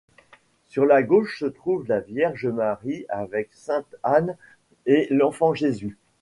[0.65, 4.35] Sur la gauche se trouve la Vierge Marie avec Sainte Anne
[4.87, 5.95] et l'enfant Jésus.